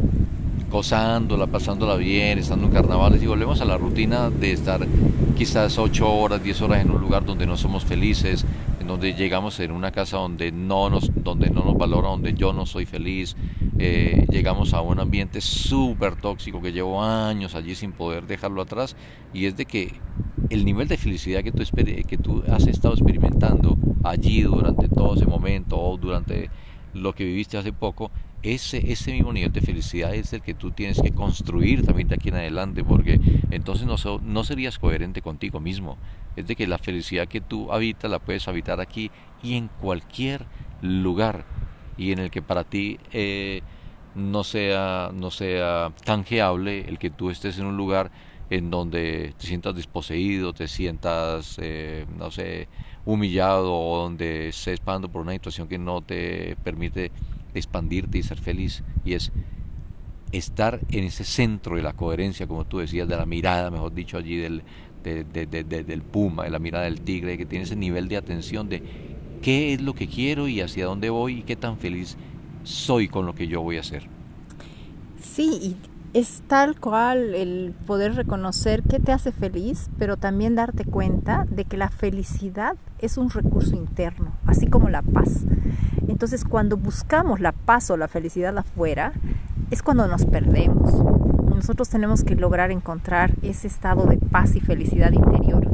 [0.69, 4.85] gozándola, pasándola bien, estando en carnavales y volvemos a la rutina de estar
[5.35, 8.45] quizás 8 horas, 10 horas en un lugar donde no somos felices,
[8.79, 12.53] en donde llegamos en una casa donde no nos, donde no nos valora, donde yo
[12.53, 13.35] no soy feliz,
[13.79, 18.95] eh, llegamos a un ambiente súper tóxico que llevo años allí sin poder dejarlo atrás
[19.33, 19.93] y es de que
[20.49, 21.63] el nivel de felicidad que tú,
[22.07, 26.49] que tú has estado experimentando allí durante todo ese momento o durante
[26.93, 30.71] lo que viviste hace poco, ese, ese mismo nivel de felicidad es el que tú
[30.71, 33.19] tienes que construir también de aquí en adelante, porque
[33.51, 35.97] entonces no, no serías coherente contigo mismo.
[36.35, 39.11] Es de que la felicidad que tú habitas la puedes habitar aquí
[39.43, 40.45] y en cualquier
[40.81, 41.45] lugar
[41.97, 43.61] y en el que para ti eh,
[44.15, 48.09] no, sea, no sea tangible el que tú estés en un lugar
[48.49, 52.67] en donde te sientas desposeído, te sientas, eh, no sé,
[53.05, 57.11] humillado o donde estés pasando por una situación que no te permite
[57.53, 58.83] expandirte y ser feliz.
[59.05, 59.31] Y es
[60.31, 64.17] estar en ese centro de la coherencia, como tú decías, de la mirada, mejor dicho,
[64.17, 64.63] allí del,
[65.03, 68.83] del puma, de la mirada del tigre, que tiene ese nivel de atención de
[69.41, 72.17] qué es lo que quiero y hacia dónde voy y qué tan feliz
[72.63, 74.03] soy con lo que yo voy a hacer.
[75.21, 75.75] Sí,
[76.13, 81.65] es tal cual el poder reconocer qué te hace feliz, pero también darte cuenta de
[81.65, 85.45] que la felicidad es un recurso interno, así como la paz.
[86.07, 89.13] Entonces cuando buscamos la paz o la felicidad afuera,
[89.69, 90.91] es cuando nos perdemos.
[91.53, 95.69] Nosotros tenemos que lograr encontrar ese estado de paz y felicidad interior.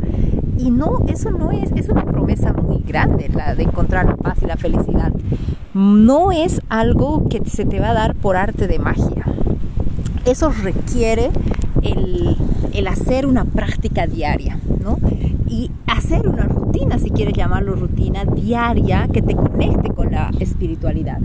[0.58, 4.40] Y no, eso no es, es una promesa muy grande, la de encontrar la paz
[4.42, 5.14] y la felicidad.
[5.74, 9.35] No es algo que se te va a dar por arte de magia
[10.26, 11.30] eso requiere
[11.84, 15.00] el, hacer una práctica diaria, ¿no?
[15.48, 21.20] Y hacer una rutina, si quieres llamarlo rutina, diaria que te conecte con la espiritualidad.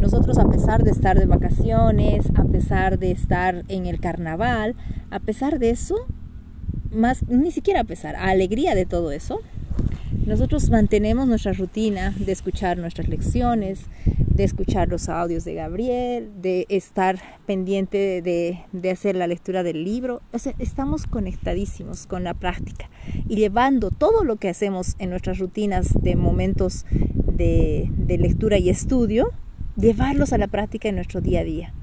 [0.00, 4.74] Nosotros a pesar de estar de vacaciones, a pesar de estar en el carnaval,
[5.10, 5.96] a pesar de eso,
[6.92, 9.40] más, ni siquiera a pesar, a alegría de todo eso,
[10.26, 13.86] nosotros mantenemos nuestra rutina de escuchar nuestras lecciones,
[14.34, 20.22] de escuchar los audios de Gabriel, de estar pendiente de, hacer la lectura del libro.
[20.32, 22.88] O sea, estamos conectadísimos con la práctica
[23.28, 28.70] y llevando todo lo que hacemos en nuestras rutinas de momentos de, de lectura y
[28.70, 29.30] estudio,
[29.76, 31.74] llevarlos a la práctica en nuestro día a día.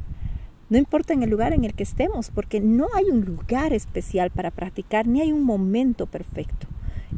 [0.70, 4.32] No importa en el lugar en el que estemos, porque no hay un lugar especial
[4.32, 6.68] para practicar, ni hay un momento perfecto.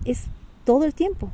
[0.06, 0.28] Es
[0.66, 1.32] todo el tiempo.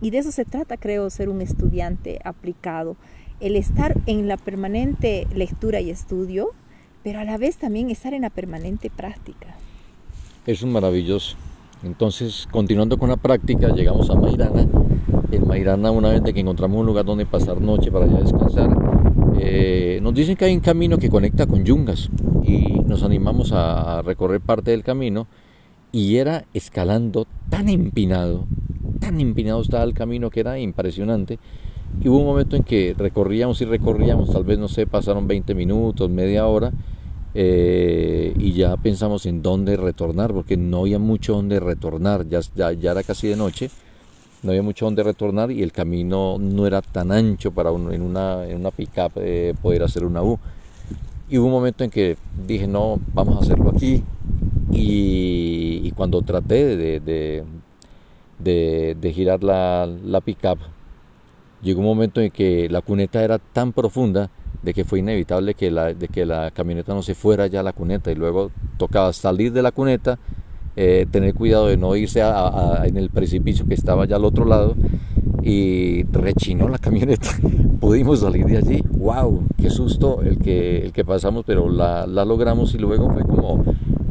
[0.00, 2.96] Y de eso se trata, creo, ser un estudiante aplicado
[3.40, 6.50] el estar en la permanente lectura y estudio,
[7.02, 9.56] pero a la vez también estar en la permanente práctica.
[10.46, 11.36] Eso es maravilloso.
[11.82, 14.66] Entonces, continuando con la práctica, llegamos a Mairana.
[15.32, 18.76] En Mairana, una vez que encontramos un lugar donde pasar noche para ya descansar,
[19.38, 22.10] eh, nos dicen que hay un camino que conecta con Yungas
[22.42, 25.26] y nos animamos a recorrer parte del camino
[25.92, 28.46] y era escalando tan empinado,
[29.00, 31.38] tan empinado estaba el camino que era impresionante
[32.02, 35.54] y hubo un momento en que recorríamos y recorríamos, tal vez no sé, pasaron 20
[35.54, 36.72] minutos, media hora,
[37.34, 42.92] eh, y ya pensamos en dónde retornar, porque no había mucho donde retornar, ya, ya,
[42.92, 43.70] era casi de noche,
[44.42, 48.00] no había mucho donde retornar y el camino no era tan ancho para uno, en
[48.02, 50.38] una, en una pick-up eh, poder hacer una U.
[51.28, 54.02] Y hubo un momento en que dije, no, vamos a hacerlo aquí.
[54.72, 57.44] Y, cuando traté de, de,
[58.38, 60.58] de, de girar la, la pick-up,
[61.62, 64.30] llegó un momento en que la cuneta era tan profunda
[64.62, 67.62] de que fue inevitable que la, de que la camioneta no se fuera ya a
[67.62, 70.18] la cuneta y luego tocaba salir de la cuneta,
[70.76, 72.22] eh, tener cuidado de no irse
[72.84, 74.74] en el precipicio que estaba ya al otro lado
[75.42, 77.28] y rechinó la camioneta.
[77.80, 78.84] Pudimos salir de allí.
[78.90, 79.44] ¡Wow!
[79.56, 81.44] ¡Qué susto el que, el que pasamos!
[81.46, 83.64] Pero la, la logramos y luego fue como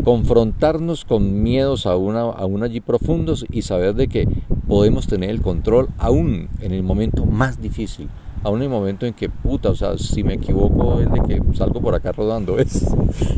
[0.03, 4.27] confrontarnos con miedos aún, aún allí profundos y saber de que
[4.67, 8.09] podemos tener el control aún en el momento más difícil,
[8.43, 11.41] aún en el momento en que, puta, o sea, si me equivoco es de que
[11.55, 12.85] salgo por acá rodando, es,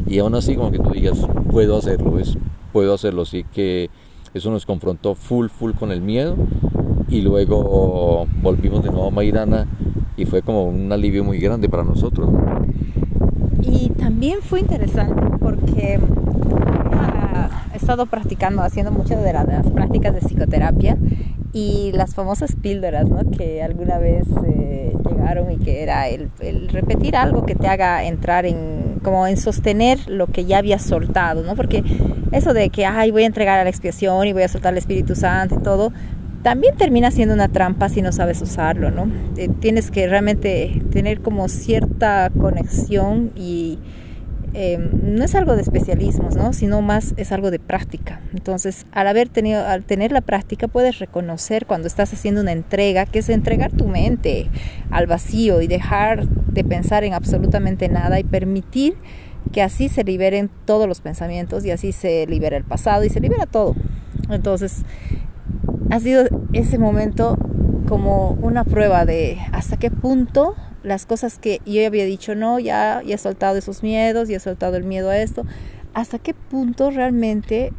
[0.06, 1.18] y aún así como que tú digas,
[1.50, 2.38] puedo hacerlo, es,
[2.74, 3.90] puedo hacerlo, así que
[4.34, 6.36] eso nos confrontó full, full con el miedo,
[7.10, 9.68] y luego volvimos de nuevo a Mairana,
[10.18, 12.30] y fue como un alivio muy grande para nosotros.
[13.64, 16.00] Y también fue interesante porque
[17.74, 20.98] he estado practicando, haciendo muchas de las prácticas de psicoterapia
[21.54, 23.30] y las famosas píldoras, ¿no?
[23.32, 26.30] Que alguna vez eh, llegaron y que era el,
[26.70, 31.44] repetir algo que te haga entrar en, como en sostener lo que ya habías soltado,
[31.44, 31.56] ¿no?
[31.56, 31.84] Porque
[32.32, 34.78] eso de que, ay, voy a entregar a la expiación y voy a soltar al
[34.78, 35.92] Espíritu Santo y todo,
[36.42, 39.12] también termina siendo una trampa si no sabes usarlo, ¿no?
[39.38, 43.78] Eh, tienes que realmente tener como cierta conexión y
[44.54, 46.52] eh, no es algo de especialismos, ¿no?
[46.52, 48.20] sino más es algo de práctica.
[48.34, 53.06] Entonces, al haber tenido, al tener la práctica, puedes reconocer cuando estás haciendo una entrega,
[53.06, 54.50] que es entregar tu mente
[54.90, 58.96] al vacío y dejar de pensar en absolutamente nada y permitir
[59.54, 63.22] que así se liberen todos los pensamientos y así se libera el pasado y se
[63.22, 63.76] libera todo.
[64.30, 64.84] Entonces,
[65.90, 67.38] ha sido ese momento
[67.88, 73.02] como una prueba de hasta qué punto las cosas que yo había dicho, no, ya,
[73.06, 75.44] ya he soltado esos miedos, ya he soltado el miedo a esto,
[75.94, 77.74] hasta qué punto realmente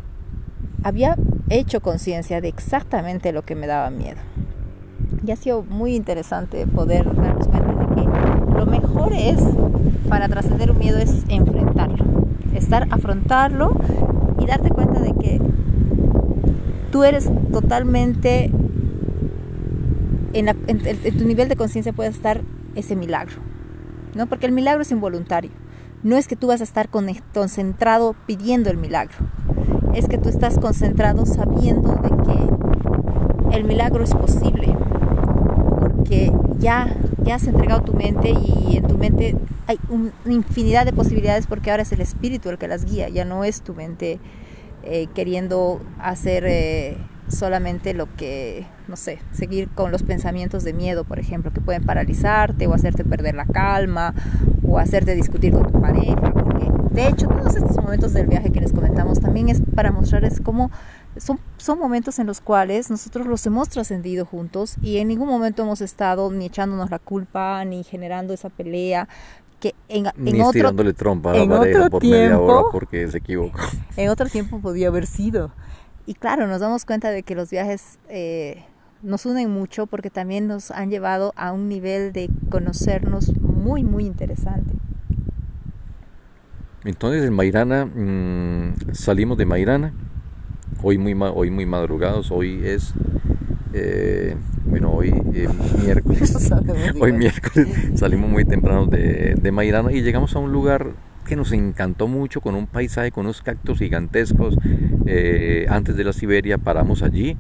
[0.84, 1.16] había
[1.48, 4.18] hecho conciencia de exactamente lo que me daba miedo.
[5.24, 9.40] Y ha sido muy interesante poder darnos cuenta de que lo mejor es
[10.08, 12.04] para trascender un miedo es enfrentarlo,
[12.54, 13.76] estar, afrontarlo
[14.38, 15.40] y darte cuenta de que
[16.90, 18.50] tú eres totalmente,
[20.32, 22.42] en, en tu nivel de conciencia puede estar
[22.74, 23.37] ese milagro,
[24.14, 24.26] ¿no?
[24.26, 25.50] Porque el milagro es involuntario.
[26.02, 29.14] No es que tú vas a estar concentrado pidiendo el milagro,
[29.94, 34.74] es que tú estás concentrado sabiendo de que el milagro es posible,
[35.78, 40.92] porque ya, ya has entregado tu mente y en tu mente hay una infinidad de
[40.92, 44.18] posibilidades porque ahora es el espíritu el que las guía, ya no es tu mente
[44.82, 46.96] eh, queriendo hacer eh,
[47.28, 51.85] solamente lo que, no sé, seguir con los pensamientos de miedo, por ejemplo, que pueden
[51.85, 54.14] paralizarte o hacerte perder la calma
[54.66, 58.61] o hacerte discutir con tu pareja, porque de hecho todos estos momentos del viaje que
[58.61, 60.70] les comentamos también es para mostrarles cómo
[61.16, 65.62] son, son momentos en los cuales nosotros los hemos trascendido juntos y en ningún momento
[65.62, 69.08] hemos estado ni echándonos la culpa ni generando esa pelea,
[69.61, 70.06] que en,
[70.40, 73.58] otro tirándole trompa a la en pareja por media hora tiempo- porque se equivocó.
[73.96, 75.52] en otro tiempo podía haber sido.
[76.06, 78.64] Y claro, nos damos cuenta de que los viajes eh,
[79.02, 84.04] nos unen mucho porque también nos han llevado a un nivel de conocernos muy, muy
[84.04, 84.74] interesante.
[86.84, 89.92] Entonces en Mairana, mm, salimos de Mairana,
[90.82, 92.92] hoy muy, hoy muy madrugados, hoy es,
[93.72, 95.48] eh, bueno, hoy eh,
[95.80, 96.50] miércoles,
[97.00, 100.92] hoy miércoles salimos muy temprano de, de Mairana y llegamos a un lugar
[101.24, 104.58] que nos encantó mucho, con un paisaje, con unos cactus gigantescos.
[105.04, 107.37] Eh, antes de la Siberia paramos allí,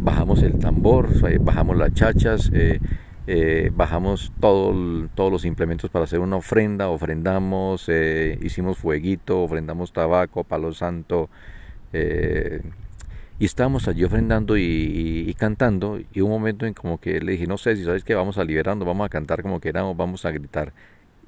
[0.00, 2.80] bajamos el tambor, bajamos las chachas, eh,
[3.26, 9.92] eh, bajamos todo todos los implementos para hacer una ofrenda, ofrendamos, eh, hicimos fueguito, ofrendamos
[9.92, 11.30] tabaco, palo santo,
[11.92, 12.62] eh,
[13.38, 17.32] y estábamos allí ofrendando y, y- y cantando, y un momento en como que le
[17.32, 20.24] dije, no sé si sabes que vamos a liberando, vamos a cantar como queramos, vamos
[20.24, 20.72] a gritar.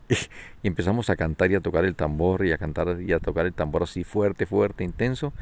[0.62, 3.47] Y empezamos a cantar y a tocar el tambor y a cantar y a tocar
[3.47, 5.33] el tambor así fuerte, fuerte, intenso.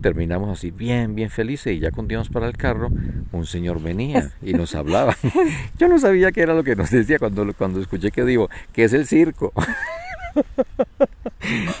[0.00, 2.92] Terminamos así bien, bien felices y ya continuamos para el carro.
[3.32, 5.16] Un señor venía y nos hablaba.
[5.78, 8.84] Yo no sabía qué era lo que nos decía cuando, cuando escuché que digo, que
[8.84, 9.52] es el circo.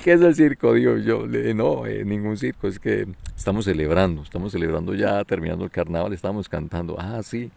[0.04, 0.74] ¿Qué es el circo?
[0.74, 3.06] Digo yo, le- no, eh, ningún circo, es que
[3.36, 7.50] estamos celebrando, estamos celebrando ya, terminando el carnaval, estamos cantando, ah, sí.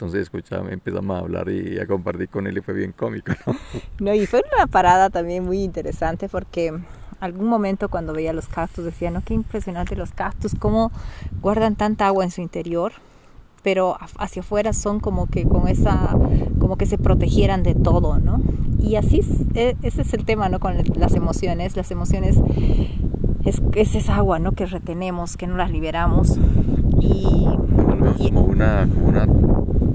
[0.00, 3.54] Entonces, escuchame, empezamos a hablar y a compartir con él y fue bien cómico, ¿no?
[4.00, 6.72] No, y fue una parada también muy interesante porque
[7.20, 10.90] algún momento cuando veía los cactus decía, no, qué impresionante los cactus, cómo
[11.42, 12.92] guardan tanta agua en su interior,
[13.62, 16.16] pero hacia afuera son como que con esa,
[16.58, 18.40] como que se protegieran de todo, ¿no?
[18.78, 20.60] Y así es, e- ese es el tema, ¿no?
[20.60, 22.36] Con las emociones, las emociones
[23.44, 24.52] es, es esa agua, ¿no?
[24.52, 26.38] Que retenemos, que no las liberamos
[27.00, 27.46] y
[28.18, 29.26] Y- como una, como una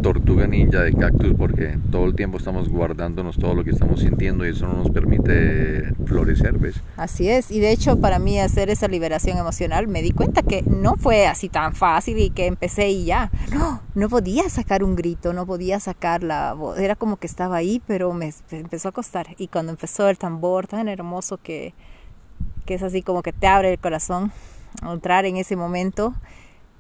[0.06, 4.46] tortuga ninja de cactus porque todo el tiempo estamos guardándonos todo lo que estamos sintiendo
[4.46, 6.76] y eso no nos permite florecer, ¿ves?
[6.96, 10.62] Así es, y de hecho para mí hacer esa liberación emocional me di cuenta que
[10.62, 13.32] no fue así tan fácil y que empecé y ya.
[13.52, 17.56] No, no podía sacar un grito, no podía sacar la voz, era como que estaba
[17.56, 19.30] ahí, pero me empezó a costar.
[19.40, 21.74] Y cuando empezó el tambor tan hermoso que,
[22.68, 24.32] que es así como que te abre el corazón,
[24.84, 26.14] entrar en ese momento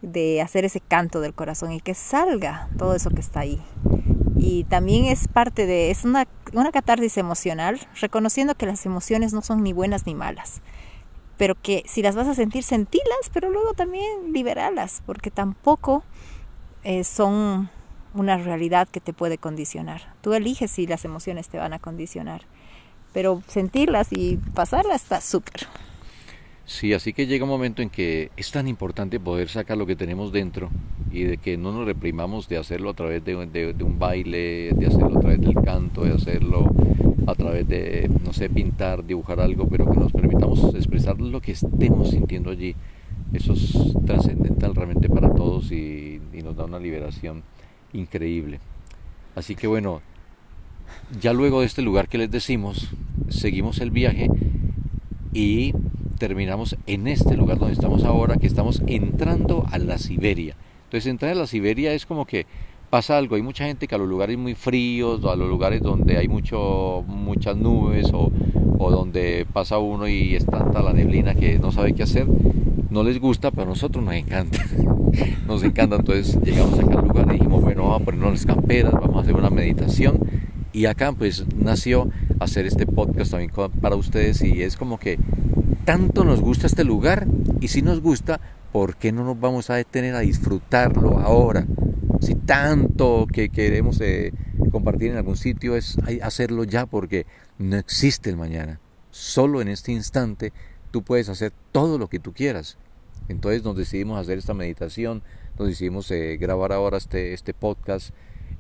[0.06, 3.62] de hacer ese canto del corazón y que salga todo eso que está ahí.
[4.38, 9.42] Y también es parte de, es una, una catarsis emocional, reconociendo que las emociones no
[9.42, 10.62] son ni buenas ni malas,
[11.38, 16.04] pero que si las vas a sentir, sentilas, pero luego también liberalas, porque tampoco
[16.84, 17.70] eh, son
[18.14, 20.14] una realidad que te puede condicionar.
[20.22, 22.44] Tú eliges si las emociones te van a condicionar,
[23.14, 25.68] pero sentirlas y pasarlas está súper.
[26.68, 29.96] Sí, así que llega un momento en que es tan importante poder sacar lo que
[29.96, 30.72] tenemos dentro
[31.12, 35.18] y de que no nos reprimamos de hacerlo a través de, un baile, de hacerlo
[35.18, 36.68] a través del canto, de hacerlo
[37.28, 41.52] a través de, no sé, pintar, dibujar algo, pero que nos permitamos expresar lo que
[41.52, 42.76] estemos sintiendo allí.
[43.32, 47.44] Eso es trascendental realmente para todos y, y nos da una liberación
[47.94, 48.60] increíble.
[49.36, 50.02] Así que bueno,
[51.22, 52.90] ya luego de este lugar que les decimos,
[53.30, 54.30] seguimos el viaje
[55.32, 55.74] y
[56.28, 60.56] terminamos en este lugar donde estamos ahora, que estamos entrando a la Siberia.
[60.86, 62.48] Entonces entrar a la Siberia es como que
[62.90, 66.18] pasa algo, hay mucha gente que a los lugares muy fríos, a los lugares donde
[66.18, 68.32] hay mucho, muchas nubes o,
[68.80, 72.26] o donde pasa uno y es tanta la neblina que no sabe qué hacer,
[72.90, 74.66] no les gusta, pero a nosotros nos encanta.
[75.48, 78.94] nos encanta, entonces llegamos acá al lugar y dijimos, bueno, vamos a ponernos las camperas,
[78.94, 80.18] vamos a hacer una meditación.
[80.74, 82.10] Y acá pues nació
[82.40, 85.20] hacer este podcast también para ustedes y es como que
[85.86, 87.28] tanto nos gusta este lugar
[87.62, 91.66] y si nos gusta, ¿por qué no nos vamos a detener a disfrutarlo ahora?
[92.22, 94.34] Si tanto que queremos eh,
[94.72, 97.28] compartir en algún sitio es hacerlo ya porque
[97.60, 98.80] no existe el mañana.
[99.12, 100.52] Solo en este instante
[100.92, 102.78] tú puedes hacer todo lo que tú quieras.
[103.30, 105.22] Entonces nos decidimos hacer esta meditación,
[105.58, 108.10] nos decidimos eh, grabar ahora este, este podcast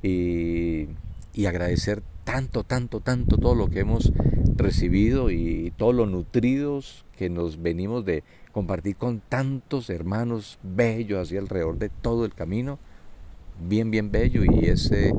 [0.03, 0.89] y,
[1.34, 4.13] y agradecer tanto, tanto, tanto todo lo que hemos
[4.55, 11.38] recibido y todos los nutridos que nos venimos de compartir con tantos hermanos bellos así
[11.38, 12.80] alrededor de todo el camino,
[13.68, 15.13] bien, bien bello y ese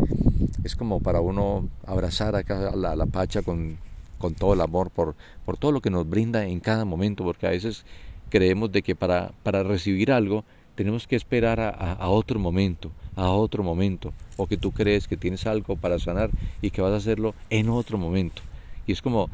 [0.65, 3.79] es como para uno abrazar a la, la Pacha con,
[4.19, 7.47] con todo el amor por, por todo lo que nos brinda en cada momento, porque
[7.47, 7.85] a veces
[8.29, 10.45] creemos de que para, para recibir algo
[10.75, 15.47] tenemos que esperar a, otro momento, a otro momento, o que tú crees que tienes
[15.47, 16.31] algo para sanar
[16.61, 18.43] y que vas a hacerlo en otro momento.
[18.87, 19.31] Y es como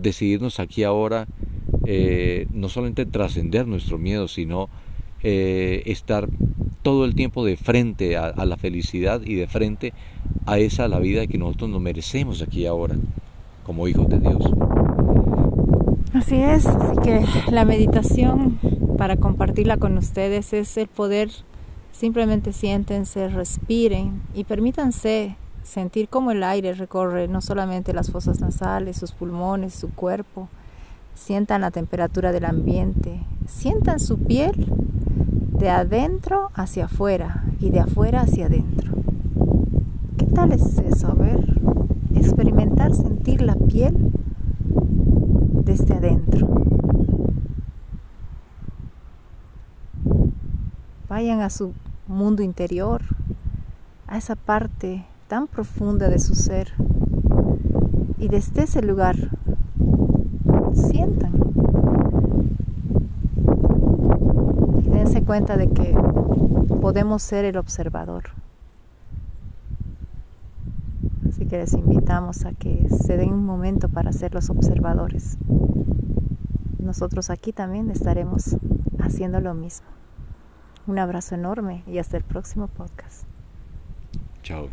[0.00, 1.26] decidirnos aquí ahora,
[1.86, 4.68] eh, no solamente trascender nuestro miedo, sino
[5.22, 6.28] eh, estar
[6.82, 9.92] todo el tiempo de frente a, la felicidad y de frente
[10.46, 12.96] a esa la vida que nosotros nos merecemos aquí ahora,
[13.64, 14.42] como hijos de Dios.
[16.12, 18.58] Así es, así que la meditación
[18.98, 21.30] para compartirla con ustedes es el poder
[21.92, 28.96] simplemente siéntense, respiren y permítanse sentir cómo el aire recorre no solamente las fosas nasales,
[28.96, 30.48] sus pulmones, su cuerpo.
[31.14, 34.66] Sientan la temperatura del ambiente, sientan su piel
[35.58, 38.92] de adentro hacia afuera y de afuera hacia adentro.
[40.16, 41.08] ¿Qué tal es eso?
[41.08, 41.44] A ver,
[42.14, 44.12] experimentar sentir la piel
[45.64, 46.48] desde adentro.
[51.08, 51.74] Vayan a su
[52.08, 53.02] mundo interior,
[54.08, 56.74] a esa parte tan profunda de su ser.
[58.18, 59.16] Y desde ese lugar,
[60.74, 61.32] sientan.
[64.84, 65.96] Y dense cuenta de que
[66.82, 68.24] podemos ser el observador.
[71.26, 75.38] Así que les invitamos a que se den un momento para ser los observadores.
[76.78, 78.58] Nosotros aquí también estaremos
[78.98, 79.86] haciendo lo mismo.
[80.86, 83.24] Un abrazo enorme y hasta el próximo podcast.
[84.42, 84.68] Chao.